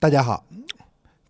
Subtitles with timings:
[0.00, 0.46] 大家好，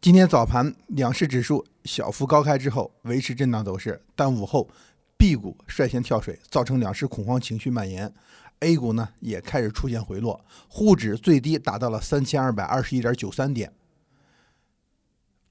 [0.00, 4.70] 今天早盘两市指数小幅高开之后维持震荡走势，但午后
[5.16, 8.14] B 股率先跳水，造成两市恐慌情绪蔓延
[8.60, 13.72] ，A 股呢也开始出现回落，沪指最低达到了三千二百二十一点九三点，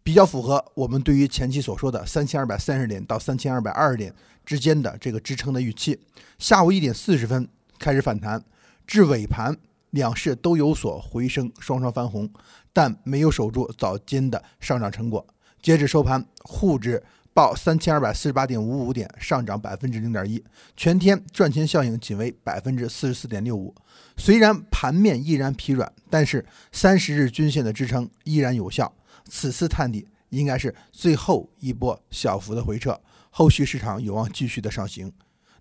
[0.02, 4.16] 比较符合我们对于前期所说的三千二百三十点到三千二百二十点
[4.46, 6.00] 之间的这个支撑的预期。
[6.38, 8.42] 下午一点四十分开始反弹，
[8.88, 9.58] 至尾盘。
[9.92, 12.30] 两市都有所回升，双双翻红，
[12.72, 15.26] 但没有守住早间的上涨成果。
[15.62, 17.04] 截止收盘，沪指
[17.34, 20.44] 报三千二百四十八点五五点，上涨百分之零点一，
[20.78, 23.74] 全天赚钱效应仅为百分之四十四点六五。
[24.18, 28.94] 虽然盘面依然疲软，但是三十日均线的支撑依然有效。
[29.30, 33.00] 此次探底应该是最后一波小幅的回撤，
[33.30, 35.12] 后续市场有望继续的上行。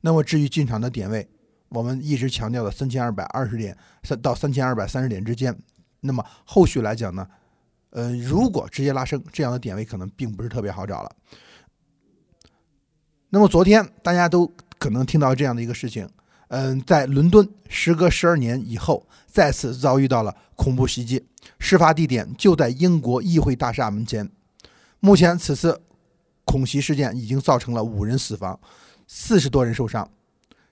[0.00, 1.28] 那么至于进场的点位？
[1.70, 5.56] 我们一直强调的三千二百二十点三到三千二百三十点之间，
[6.00, 7.27] 那么后续来讲呢，
[7.91, 11.11] 呃，如果直接拉升，这样的点位可能并不是特别好找了。
[13.30, 16.08] 那么昨天大家都可能听到这样的一个事情，
[16.48, 21.27] 嗯，在伦敦，时隔十二年以后，再次遭遇到了恐怖袭击，
[21.58, 24.30] 事发地点就在英国议会大厦门前。
[25.00, 25.80] 目前此次
[26.44, 28.58] 恐袭事件已经造成了五人死亡，
[29.06, 30.11] 四十多人受伤。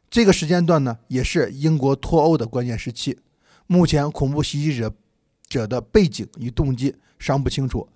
[0.09, 3.19] 这个时间段呢，也是英国脱欧的关键时期。
[3.67, 4.95] 目前恐怖袭击者
[5.49, 7.89] 者的背景与动机尚不清楚，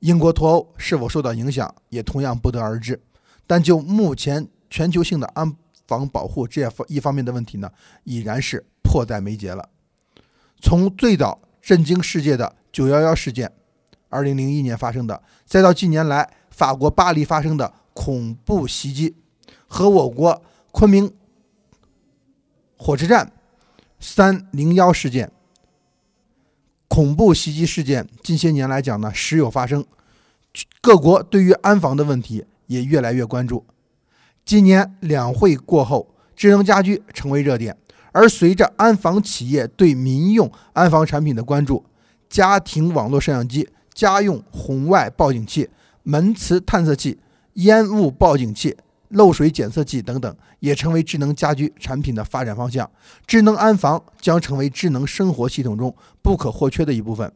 [0.00, 2.98] 英国脱欧是否受到影响也同样不得而知。
[3.46, 5.54] 但就目前全球性的安
[5.86, 7.70] 防保护这样一方面的问题呢，
[8.04, 9.68] 已然是迫在眉睫了。
[10.60, 13.52] 从最早震惊世界的九幺幺事件，
[14.08, 19.14] 二零零一年发生的，再到近年来法国巴黎发生的恐怖袭击，
[19.66, 21.12] 和我国昆明。
[22.78, 23.32] 火车站
[23.98, 25.30] 三零幺事件、
[26.86, 29.84] 恐怖袭击事件，近些年来讲呢，时有发生。
[30.80, 33.66] 各国对于安防的问题也越来越关注。
[34.44, 37.76] 今年两会过后，智能家居成为热点，
[38.12, 41.84] 而随着安防企业对民用安防产品的关注，
[42.30, 45.68] 家庭网络摄像机、家用红外报警器、
[46.04, 47.18] 门磁探测器、
[47.54, 48.76] 烟雾报警器。
[49.10, 52.90] 漏水检测器等等也成为智能家居产品的发展方向，
[53.26, 57.32] 智能安防将成为智能生活系统中不可或缺的一部分。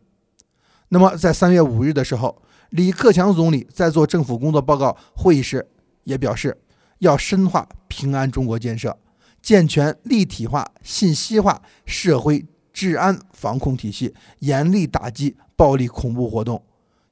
[0.88, 5.66] 那么，在三月五日的时候，李克强总理在做政府工作报告会议时
[6.04, 6.56] 也表示，
[6.98, 8.98] 要深化平安中国建设，
[9.40, 16.62] 健全立体化、信息化社会治安防控体系，严厉打击暴力恐怖活动。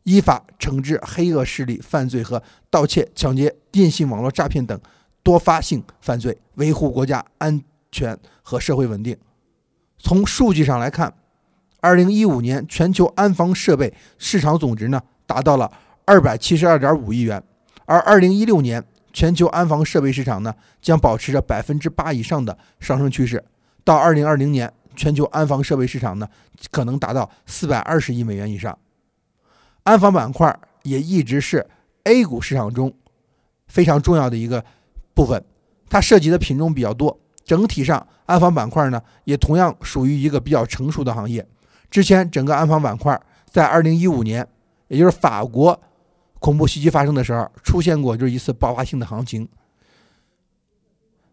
[0.04, 4.78] 依法惩治黑恶势力犯罪和盗窃、抢劫、电信网络诈骗等
[5.22, 7.62] 多发性犯罪，维护国家安
[7.92, 9.16] 全和社会稳定。
[9.98, 11.12] 从数据上来看，
[11.80, 15.70] 二零一五年全球安防设备市场总值呢达到了
[16.06, 17.42] 二百七十二点五亿元，
[17.84, 23.44] 而二零一六年全球安防设备市场呢将保持着百分之八以上的上升趋势，
[23.84, 26.26] 到二零二零年，全球安防设备市场呢
[26.70, 28.76] 可能达到四百二十亿美元以上。
[29.82, 31.66] 安防板块也一直是
[32.04, 32.92] A 股市场中
[33.66, 34.64] 非常重要的一个
[35.14, 35.42] 部分，
[35.88, 37.18] 它涉及的品种比较多。
[37.44, 41.44] 整体上，安防板块呢也同样属于一个比较成熟的行业。
[41.90, 44.46] 之前整个安防板块在2015年，
[44.88, 45.80] 也就是法国
[46.38, 49.48] 恐怖袭击发生的时候，出现过就是一次爆发性的行情，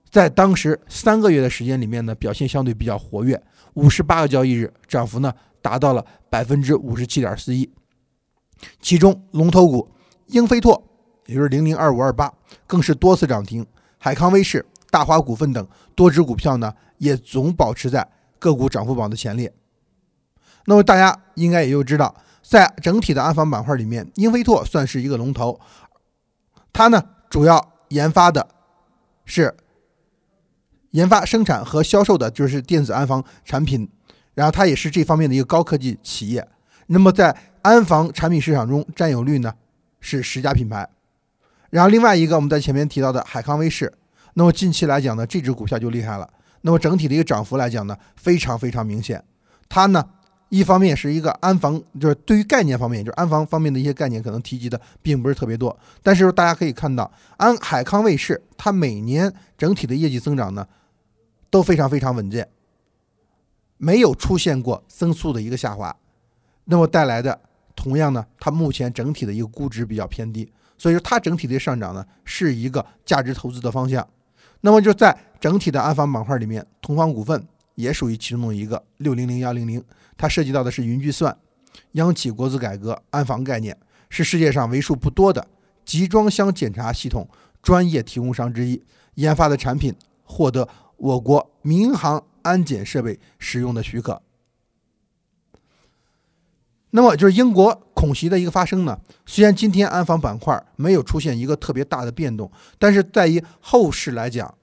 [0.09, 3.39] 在当时三个月的时间里面呢，表现相对比较活跃，
[3.75, 5.31] 五十八个交易日涨幅呢
[5.61, 7.69] 达到了百分之五十七点四一。
[8.81, 9.89] 其中龙头股
[10.27, 10.83] 英飞拓，
[11.25, 12.33] 也就是零零二五二八，
[12.65, 13.65] 更是多次涨停。
[13.97, 18.07] 海康威视、大华股份等多只股票呢，也总保持在
[18.39, 19.53] 个股涨幅榜的前列。
[20.65, 25.59] 那么大家应该也就知道，在整体的安防板块里面，英飞拓算是一个龙头。
[26.71, 28.47] 它呢，主要研发的
[29.25, 29.55] 是
[30.91, 33.89] 研发、生产和销售的就是电子安防产品，
[34.33, 36.47] 然后它也是这方面的一个高科技企业。
[36.87, 39.53] 那么在安防产品市场中占有率呢
[39.99, 40.89] 是十家品牌，
[41.69, 43.93] 然后另外一个我们在前面提到的海康威视，
[44.33, 46.29] 那么近期来讲呢这只股票就厉害了，
[46.61, 49.23] 那么整体的一个涨幅来讲呢非常非常明显，
[49.67, 50.03] 它呢
[50.49, 60.65] 一方面是一个安防，就是对于概念方面，就是安防方面的一些概念可能提及的并不是特别多，但是大家可以看到安海康卫视它每年整体的业绩增长呢
[61.49, 62.47] 都非常非常稳健，
[63.75, 65.93] 没有出现过增速的一个下滑。
[66.69, 67.39] 那么带来的，
[67.75, 74.05] 同样呢，它目前整体的一个估值比较偏低，所以说它整体的上涨呢是一个价值投资的方向。
[74.61, 79.83] 那么就在整体的安防板块里面，同方股份也属于其中的一个六零零幺零零，
[80.17, 81.37] 它涉及到的是云计算，
[81.93, 83.77] 央企国资改革安防概念，
[84.09, 85.47] 是世界上为数不多的
[85.85, 87.25] 集装箱检查系统
[87.61, 88.83] 专业提供商之一，
[89.13, 90.67] 研发的产品获得
[90.97, 94.21] 我国民航安检设备使用的许可。
[96.91, 102.49] 那么就是英国恐袭的一个发生呢，虽然今天安防板块没有出现一个特别大的变动，
[102.79, 104.55] 但是在于后市来讲，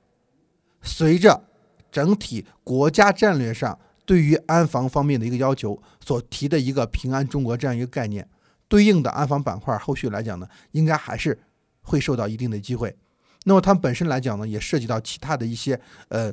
[0.81, 1.45] 随着
[1.93, 8.27] 整体国家战略上对于安防方面的一个要求所提的一个平安中国这样一个概念，
[8.69, 11.39] 对应的安防板块后续来讲呢，应该还是
[11.83, 12.97] 会受到一定的机会。
[13.45, 15.79] 那么它本身来讲呢，也涉及到其他的一些
[16.09, 16.33] 呃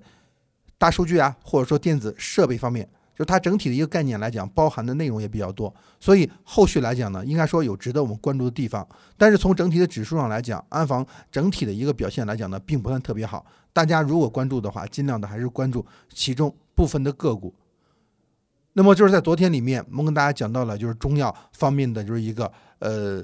[0.78, 2.90] 大数据啊，或者说电子设备方面。
[3.22, 8.88] 就它整体的一个概念来讲，包含的内容也比较多，所以后续来讲呢，应该说有值得我们关注的地方。
[9.16, 13.46] 但是从整体的指数上来讲，安防整体的一个表现来讲呢，并不算特别好。
[13.72, 17.54] 大家如果关注的话，尽量的还是关注其中部分的个股。
[18.74, 23.24] 那么就是在昨天里面，我们跟大家讲到了，就是中药方面的就是一个呃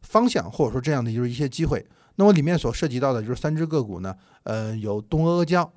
[0.00, 1.86] 方向，或者说这样的就是一些机会。
[2.16, 5.70] 那么里面所涉及到的就是三只个股呢，呃，有东阿阿胶、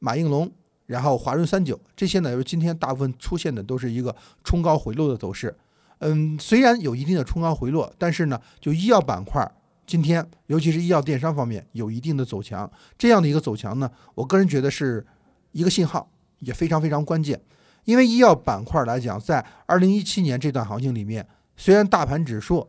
[0.00, 0.52] 马应龙。
[0.88, 5.54] 然后华润三九这些呢，今天大部分出现的都是一个冲高回落的走势。
[5.98, 9.46] 嗯，虽然有一定的冲高回落，但是呢，就医药板块
[9.86, 12.70] 今天，尤其是医药电商方面有一定的走强。
[12.96, 15.06] 这样的一个走强呢，我个人觉得是
[15.52, 17.38] 一个信号，也非常非常关键。
[17.84, 21.26] 因为医药板块来讲，在二零一七年这段行情里面，
[21.56, 22.66] 虽然大盘指数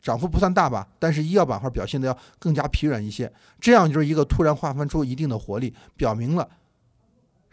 [0.00, 3.32] 涨幅不算大吧，但是医药板块表现的要更加疲软一些。
[3.60, 6.48] 这样就是一个突然划分出一定的活力，表明了。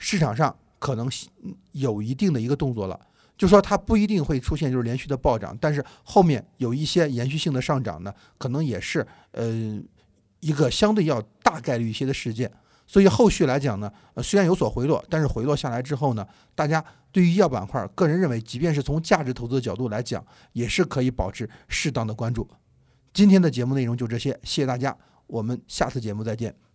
[0.03, 1.07] 市场上可能
[1.73, 2.99] 有一定的一个动作了，
[3.37, 9.79] 就说它不一定会出现就是连续的暴涨，但是后面有一些延续性的上涨呢，可能也是呃
[10.39, 12.51] 一个相对要大概率一些的事件。
[12.87, 22.49] 所以后续来讲呢，呃虽然有所回落，但是回落下来之后呢，大家对于医药板块，个人认为，即便是从价值投资的角度来讲，也是可以保持适当的关注。
[23.13, 24.97] 今天的节目内容就这些，谢谢大家，
[25.27, 26.70] 我们下次节目再见。